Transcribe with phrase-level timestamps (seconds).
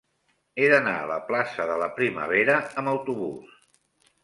[0.61, 3.57] He d'anar a la plaça de la Primavera amb autobús.